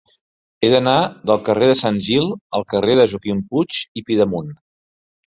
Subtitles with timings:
[0.61, 0.93] He d'anar
[1.31, 2.25] del carrer de Sant Gil
[2.59, 4.49] al carrer de Joaquim Puig i Pidemunt.